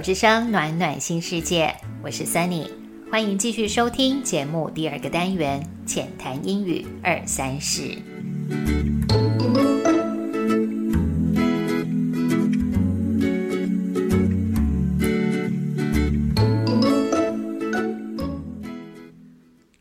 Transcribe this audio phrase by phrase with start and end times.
[0.00, 2.70] 之声，暖暖新世界，我是 Sunny，
[3.10, 7.96] 欢迎继续收听节目第二个单元浅谈英语二三十。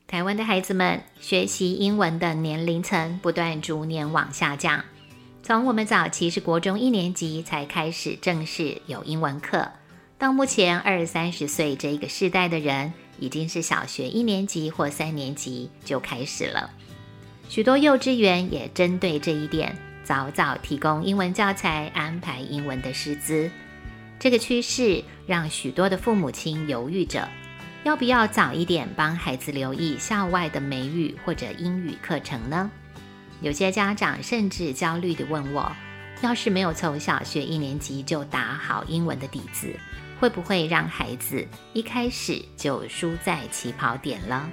[0.08, 4.84] 台湾的孩子们学习英文的年龄层不断逐年往下降。
[5.44, 9.72] 从我们早期是国中一年级才开始正式有英文课，
[10.20, 16.72] 到目前二三十岁这个世代的人，已经是小学一年级或三年级就开始了。
[17.48, 23.52] 许多幼稚园也针对这一点，早早提供英文教材，安排英文的师资。
[24.18, 27.30] 这个趋势让许多的父母亲犹豫着，
[27.84, 32.72] 要不要早一点帮孩子留意校外的美语或者英语课程呢？
[33.42, 35.72] 有些家长甚至焦虑地问我
[36.24, 39.72] ：“要是没有从小学一年级就打好英文的底子，
[40.20, 44.50] 会不会让孩子一开始就输在起跑点了？”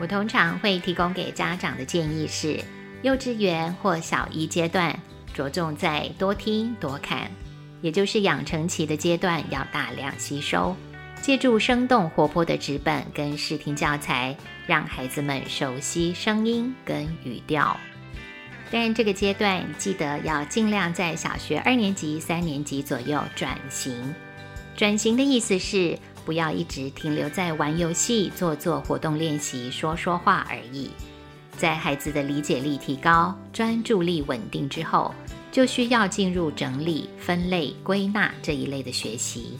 [0.00, 2.60] 我通常会提供给家长的建议是：
[3.02, 4.98] 幼稚园或小一阶段，
[5.32, 7.30] 着重在多听多看，
[7.80, 10.76] 也就是养成期的阶段，要大量吸收。
[11.22, 17.74] 借助生动活泼的纸本跟视听教材，让孩子们熟悉声音跟语调。
[18.76, 24.12] 但这个阶段记得要尽量在小学二年级、三年级左右转型。
[24.74, 30.90] 转型的意思是不要一直停留在玩游戏、做做活动练习、说说话而已。
[31.56, 35.14] 在孩子的理解力提高、专注力稳定之后，
[35.52, 39.56] 就需要进入整理、分类、归纳这一类的学习。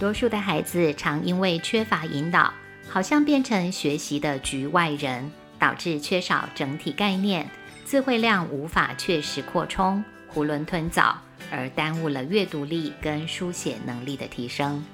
[0.00, 2.52] 多数的孩子常因为缺乏引导，
[2.88, 5.30] 好像变成学习的局外人，
[5.60, 7.48] 导致缺少整体概念，
[7.86, 10.04] 词汇量无法确实扩充，
[10.34, 11.16] 囫囵吞枣，
[11.52, 14.84] 而耽误了阅读力跟书写能力的提升。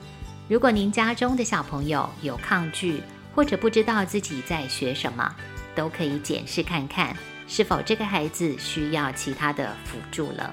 [0.46, 3.02] 如果您家中的小朋友有抗拒，
[3.34, 5.34] 或者不知道自己在学什么，
[5.74, 7.16] 都可以检视看看，
[7.48, 10.52] 是否这个孩子需要其他的辅助了。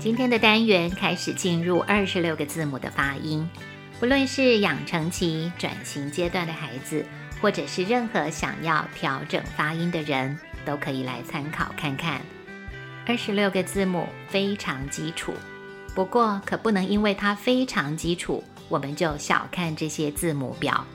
[0.00, 3.48] 今天的单元开始进入二十六个字母的发音，
[4.00, 7.04] 不论是养成期、转型阶段的孩子，
[7.40, 12.20] 或者是任何想要调整发音的人，都可以来参考看看。
[13.06, 15.32] 二十六个字母非常基础，
[15.96, 20.86] 不过可不能因为它非常基础，我们就小看这些字母表，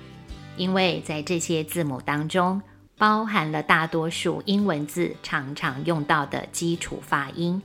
[0.56, 2.62] 因为在这些字母当中，
[2.98, 7.62] 包含了大多数英文字常常用到的基础发音。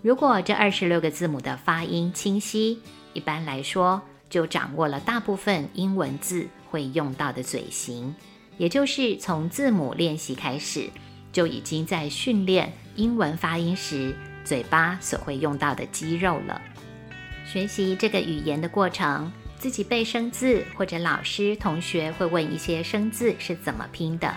[0.00, 2.78] 如果这二十六个字母的发音清晰，
[3.14, 8.14] 一般来说就掌握了大部分英文字会用到的嘴型，
[8.58, 10.90] 也就是从字母练习开始，
[11.32, 14.14] 就已经在训练英文发音时
[14.44, 16.60] 嘴巴所会用到的肌肉了。
[17.44, 24.34] 学习这个语言的过程，自己背生字，或者老师同学会问一些生字是怎么拼的，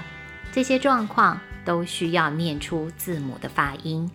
[0.52, 4.10] 这些状况都需要念出字母的发音。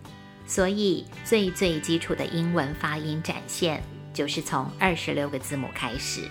[0.47, 3.81] 所以，最最基础的英文发音展现，
[4.15, 6.21] 就是从二十六个字母开始。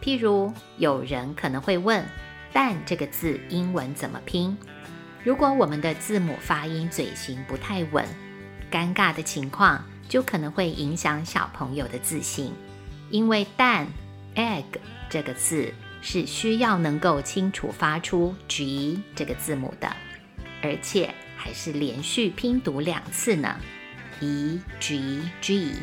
[0.00, 2.06] 譬如，有人可能会问
[2.52, 4.56] “蛋”这个字英文怎么拼？
[5.24, 8.06] 如果我们的字母发音嘴型不太稳，
[8.70, 12.52] 尴尬的情况就可能会影响小朋友的自信，
[13.10, 13.88] 因为“蛋
[14.36, 14.64] ”（egg）
[15.10, 19.90] 这个字是需要能够清楚发出 “g” 这个字母的，
[20.62, 21.12] 而且。
[21.38, 23.54] 还是连续拼读两次呢
[24.18, 25.74] ，e g g。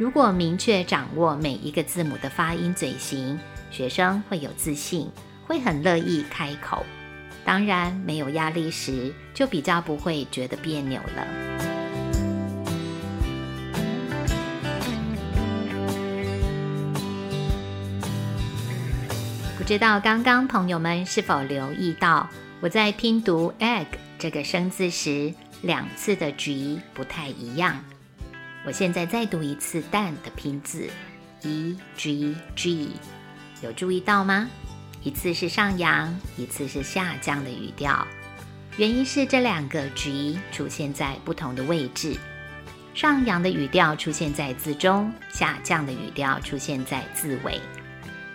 [0.00, 3.38] 如果明确掌握每一个字母的发音嘴型，
[3.70, 5.10] 学生会有自信，
[5.46, 6.86] 会很乐意开口。
[7.44, 11.26] 当然，没有压力时，就比较不会觉得别扭了。
[19.58, 22.26] 不知道刚刚朋友们是否留意到，
[22.60, 23.84] 我在拼读 egg。
[24.18, 27.84] 这个生字时，两次的 g 不太一样。
[28.62, 30.86] 我现在再读一次蛋的拼字
[31.42, 32.90] ，e g g，
[33.62, 34.50] 有注意到吗？
[35.02, 38.06] 一次是上扬，一次是下降的语调。
[38.76, 42.14] 原因是这两个 g 出现在不同的位置，
[42.92, 47.58] 上扬的语调出现在字中，下降的语调出现在字尾。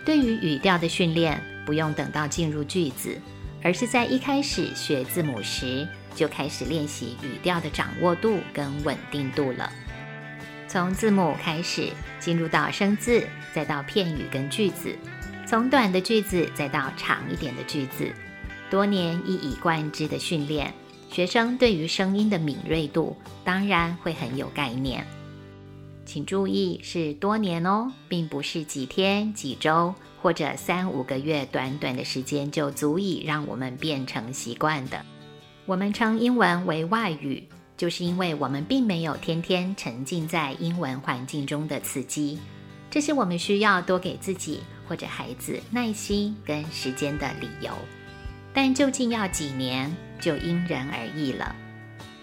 [0.04, 3.16] 对于语调的训练，不用等到进入句子。
[3.62, 9.72] 而是在一开始学字母时，就开始练习语调的掌握度跟稳定度了。
[10.68, 14.90] 从字母开始，进入到生字，再到片语跟句子；
[15.46, 18.12] 从短的句子再到长一点的句子。
[18.68, 20.74] 多年一以贯之的训练，
[21.08, 25.06] 学生对于声音的敏锐度当然会很有概念。
[26.04, 35.04] 请注意，是多年哦，并不是几天、几周或者三五个月，短短的时间就足以让我们变成习惯的。
[35.64, 42.38] 我们称英文为外语，就是因为我们并没有天天沉浸在英文环境中的刺激，
[42.90, 47.70] 这是我们需要多给自己或者孩子耐心跟时间的理由。
[48.54, 51.54] 但究竟要几年，就因人而异了。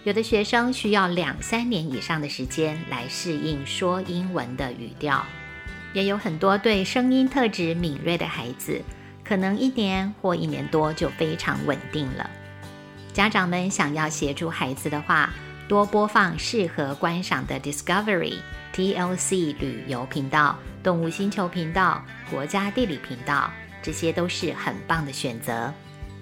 [0.04, 5.24] 有的学生需要两三年以上的时间来适应说英文的语调，
[5.94, 8.82] 也有很多对声音特质敏锐的孩子，
[9.24, 12.30] 可能一年或一年多就非常稳定了。
[13.14, 15.30] 家长们想要协助孩子的话，
[15.68, 18.40] 多播放适合观赏的 Discovery、
[18.74, 23.52] TLC 旅游频道、动物星球频道、国家地理频道，
[23.84, 25.72] 这些都是很棒的选择。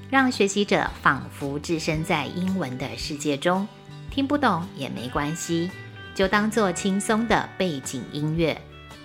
[0.09, 3.65] 让学习者仿佛置身在英文的世界中，
[4.09, 5.71] 听不懂也没关系，
[6.13, 8.61] 就当做轻松的背景音乐。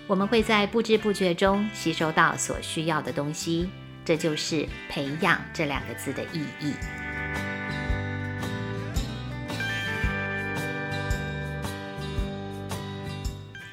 [0.09, 3.71] 我们会在不知不觉中吸收到所需要的东西，
[4.05, 6.73] 这就是“培养”这两个字的意义。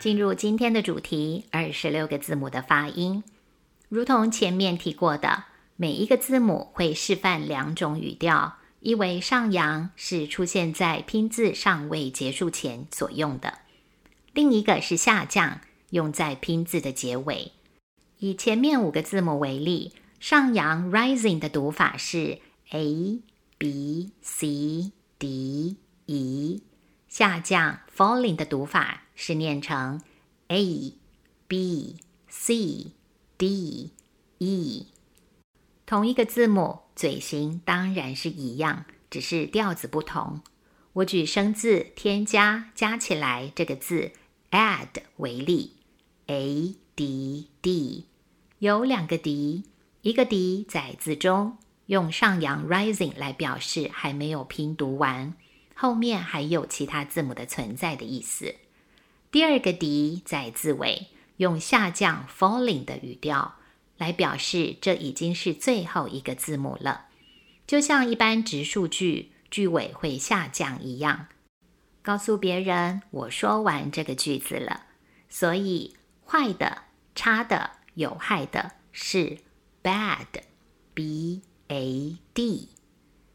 [0.04, 3.24] 进入今天的主题：二十六个字母的发音，
[3.88, 5.46] 如同前面提过的。
[5.78, 13.60] 每一个字母会示范两种语调，一为上扬，是出现在拼字尚未结束前所用的；
[14.34, 15.62] 另一个是下降，
[15.92, 17.54] 用在拼字的结尾。
[18.20, 22.40] 以前面五个字母为例，上扬 rising 的读法是
[22.72, 23.22] a
[23.58, 25.78] b c d
[26.08, 26.62] e，
[27.08, 30.02] 下降 falling 的读法是念成
[30.48, 30.94] a
[31.48, 31.98] b
[32.28, 32.88] c
[33.38, 33.92] d
[34.40, 34.88] e。
[35.86, 40.42] 同一个字母，嘴型当然是一样，只是调子不同。
[40.94, 44.12] 我举生字“添加”加起来这个字
[44.52, 45.74] “add” 为例
[46.28, 48.08] ，a d d
[48.60, 49.64] 有两个 d，
[50.02, 51.58] 一个 d 在字中，
[51.88, 55.36] 用上扬 rising 来表示还没有拼读完，
[55.74, 58.56] 后面还有其他字母的存在的意思。
[59.32, 63.56] 第二个 d 在字尾，用下降 falling 的语调。
[63.96, 67.06] 来表示这已经是最后一个字母了，
[67.68, 71.28] 就像一般直述句句尾会下降一样，
[72.02, 74.88] 告诉别人我说完这个句子了。
[75.30, 75.96] 所以
[76.26, 76.86] 坏的、
[77.16, 79.38] 差的、有害的是
[79.84, 82.70] bad，b a d。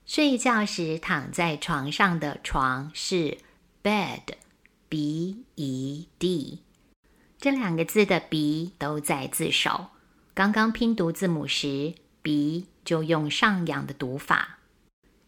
[0.09, 3.37] 睡觉时躺在床上的床是
[3.83, 6.63] bed，b e d。
[7.39, 9.89] 这两个字的 b 都在字首。
[10.33, 14.61] 刚刚拼读字母时，b 就用上扬的读法。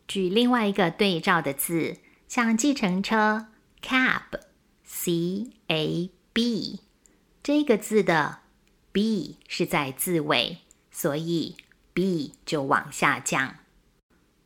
[0.09, 3.49] 举另外一个对照的字，像计程车
[3.83, 6.81] cab，c a b，
[7.43, 8.39] 这个字的
[8.93, 10.61] b 是在字尾，
[10.91, 11.59] 所以
[11.93, 13.57] b 就往下降。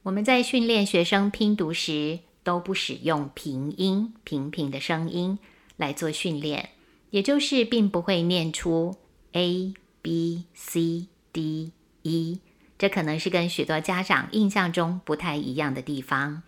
[0.05, 5.39] 我们在训练学生拼读时，都不使用平音平平的声音
[5.79, 6.69] 来做训练，
[7.09, 8.97] 也就是并不会念出
[9.33, 9.73] a。
[10.03, 12.39] B C D E，
[12.77, 16.43] 这可能是跟许多家长印象中不太一样的地方。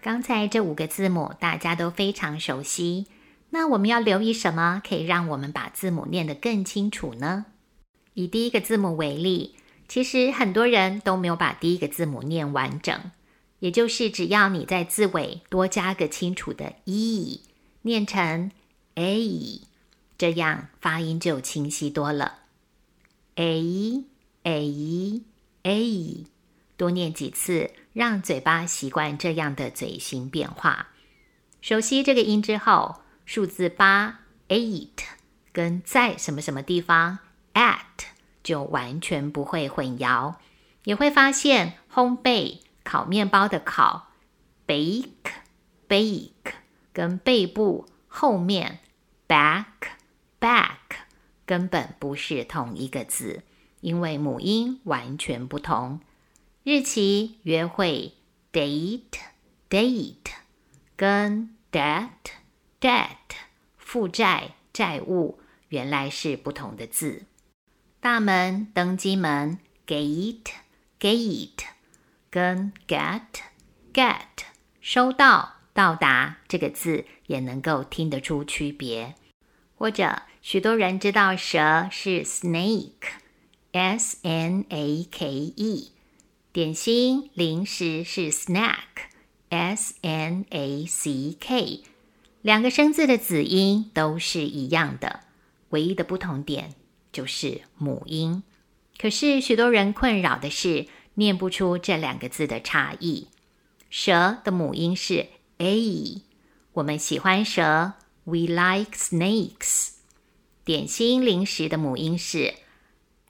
[0.00, 3.06] 刚才这五个字母大家都非常熟悉，
[3.54, 7.44] 那我们要留意什么可以让我们把字母念得更清楚呢？
[8.14, 9.56] 以第一个字母为例，
[9.86, 13.10] 其实很多人都没有把第一个字母念完整。
[13.58, 17.42] 也就是只要你在字尾多加个清楚的 e，
[17.82, 18.50] 念成
[18.94, 19.60] a，
[20.18, 22.40] 这样发音就清晰多了。
[23.36, 24.04] a
[24.42, 25.22] a
[25.62, 26.24] a，
[26.76, 30.88] 多念几次，让嘴巴习惯这样的嘴型变化。
[31.60, 35.04] 熟悉这个音之后，数字八 eight
[35.52, 37.18] 跟在什么什么地方
[37.54, 37.78] at
[38.42, 40.36] 就完全不会混淆，
[40.84, 42.58] 也会发现烘焙。
[42.84, 44.08] 烤面包的烤
[44.66, 45.30] ，bake
[45.88, 46.52] bake，
[46.92, 48.80] 跟背部后面
[49.28, 49.66] back
[50.40, 50.76] back
[51.46, 53.44] 根本不是同一个字，
[53.80, 56.00] 因为母音完全不同。
[56.64, 58.14] 日期约会
[58.52, 59.20] date
[59.70, 60.32] date，
[60.96, 62.08] 跟 debt
[62.82, 63.16] debt
[63.78, 67.22] 负债债务原来是不同的字。
[68.00, 70.50] 大门登机门 gate
[71.00, 71.64] gate。
[72.32, 73.20] 跟 get
[73.92, 74.46] get
[74.80, 79.14] 收到到达这个字也能够听得出区别，
[79.76, 85.92] 或者许多人知道蛇是 snake，s n a k e，
[86.54, 91.84] 点心零食是 snack，s n a c k，
[92.42, 95.20] 两个生字的子音都是一样的，
[95.70, 96.74] 唯一的不同点
[97.12, 98.42] 就是母音。
[98.98, 103.28] 可是许多人困扰的是念不出这两个字的差异。
[103.90, 106.22] 蛇的母音是 a，
[106.72, 107.92] 我们喜欢蛇
[108.24, 109.90] ，we like snakes。
[110.64, 112.54] 点心零食的母音是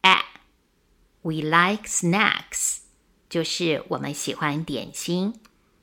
[0.00, 2.78] a，we like snacks，
[3.28, 5.34] 就是我们喜欢点心。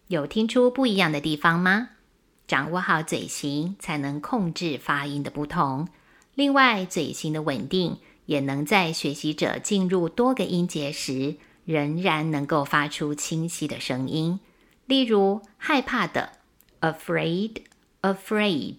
[0.07, 1.89] 有听出不一样的地方吗？
[2.49, 5.87] 掌握好嘴型，才能控制发音的不同。
[6.33, 14.39] 另外，嘴型的稳定，也能在学习者进入多个音节时，仍然能够发出清晰的声音。
[14.87, 16.31] 例如，害怕的
[16.81, 18.77] afraid，afraid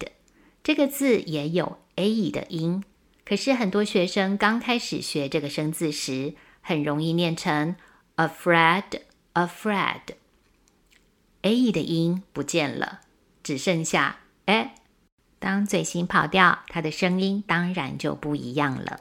[0.61, 1.77] 这个字也有。
[1.95, 2.83] a 的音，
[3.23, 7.75] 可是很多学生刚开始学这个生字时，很容易念成
[8.15, 10.01] afraid，afraid。
[11.43, 13.01] a 的音不见了，
[13.43, 14.71] 只剩下 a。
[15.39, 18.99] 当嘴型跑掉，它的声音当然就不一样了。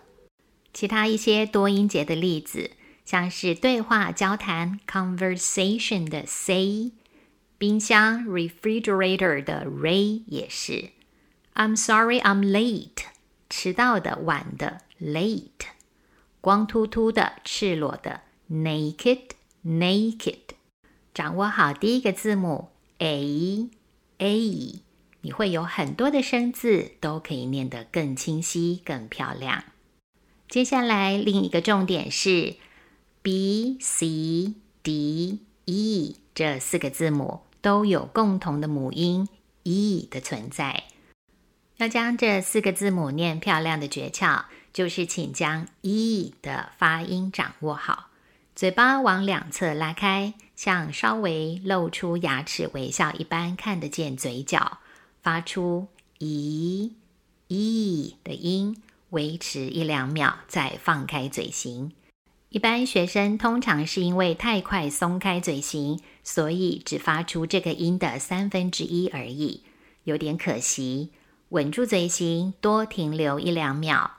[0.72, 2.70] 其他一些多音节的例子，
[3.04, 6.92] 像是对话、交谈 conversation 的 say，
[7.58, 10.90] 冰箱 refrigerator 的 ray 也是。
[11.54, 13.04] I'm sorry, I'm late。
[13.50, 15.66] 迟到的、晚的，late。
[16.40, 19.30] 光秃秃的、赤裸的，naked,
[19.66, 20.38] naked。
[21.12, 23.68] 掌握好第一个字母 a
[24.20, 24.80] a，
[25.22, 29.64] 你会有很多的生字都可以念得更清晰、更漂亮。
[30.48, 32.56] 接下来另一个重点是
[33.22, 39.28] b c d e 这四个字母都有共同的母音
[39.62, 40.84] e 的存在。
[41.78, 48.09] 要将这四个字母念漂亮的诀窍，就是请将 e 的发音掌握好，
[48.60, 54.80] 嘴巴往两侧拉开，像稍微露出牙齿微笑一般，看得见嘴角，
[55.22, 55.88] 发出
[56.18, 56.90] 咦
[57.48, 58.76] 咦的音，
[59.08, 61.92] 维持一两秒，再放开嘴型。
[62.50, 69.62] 一般学生通常是因为太快松开嘴型，所以只发出这个音的三分之一而已，
[70.04, 71.08] 有点可惜。
[71.48, 74.18] 稳住嘴型，多停留一两秒。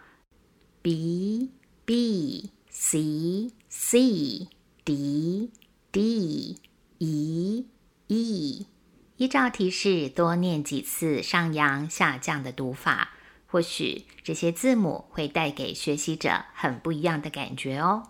[0.82, 1.52] b
[1.86, 4.50] b c c
[4.84, 5.50] d
[5.94, 6.58] d
[6.98, 7.66] e
[8.08, 8.68] e，
[9.16, 13.12] 依照提示多念几次上扬下降的读法，
[13.48, 18.10] 或许这些字母会带给学习者很不一样的感觉哦。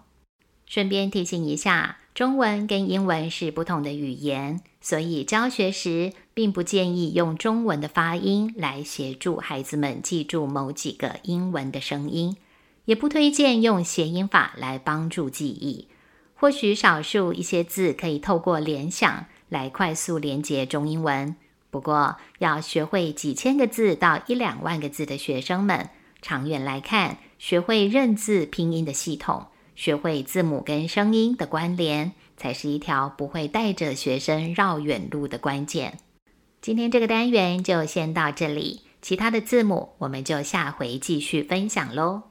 [0.65, 12.35] 顺便提醒一下，中文跟英文是不同的语言，所以教学时并不建议用中文的发音来协助孩子们记住某几个英文的声音，
[12.91, 15.87] 也不推荐用谐音法来帮助记忆。
[16.35, 21.37] 或许少数一些字可以透过联想来快速连接中英文，
[21.69, 25.89] 不过要学会几千个字到一两万个字的学生们，
[26.21, 29.45] 长远来看，学会认字拼音的系统。
[29.73, 35.97] 学会字母跟声音的关联，才是一条不会带着学生绕远路的关键。
[36.59, 42.30] 今天这个单元就先到这里，其他的字母我们就下回继续分享喽。